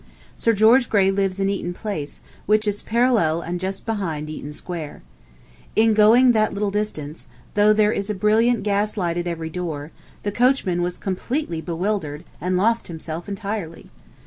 [0.35, 5.03] Sir George Grey lives in Eaton Place, which is parallel and just behind Eaton Square.
[5.75, 9.91] In going that little distance, though there is a brilliant gas light at every door,
[10.23, 13.91] the coachman was completely bewildered, and lost himself entirely.